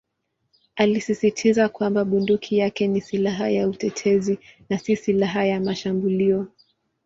[0.75, 4.39] Alisisitiza kwamba bunduki yake ni "silaha ya utetezi"
[4.69, 6.47] na "si silaha ya mashambulio".